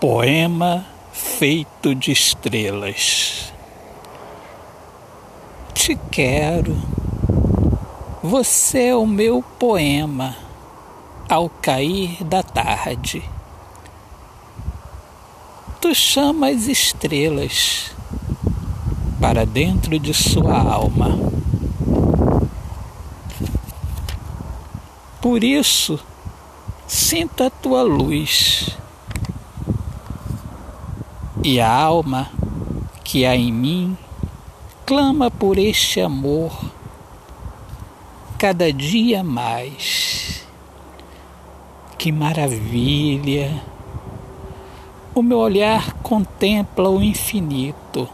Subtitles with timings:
[0.00, 3.52] Poema feito de estrelas.
[5.74, 6.74] Te quero,
[8.22, 10.34] você é o meu poema
[11.28, 13.22] ao cair da tarde.
[15.82, 17.94] Tu chamas estrelas
[19.20, 21.10] para dentro de sua alma.
[25.20, 26.00] Por isso,
[26.86, 28.79] sinto a tua luz
[31.42, 32.30] e a alma
[33.02, 33.96] que há em mim
[34.84, 36.52] clama por este amor
[38.38, 40.44] cada dia mais.
[41.96, 43.62] Que maravilha!
[45.14, 48.08] O meu olhar contempla o infinito.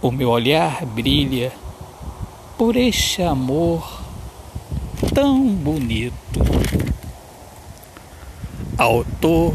[0.00, 1.52] O meu olhar brilha
[2.56, 4.02] por este amor
[5.14, 6.40] tão bonito.
[8.78, 9.54] Autor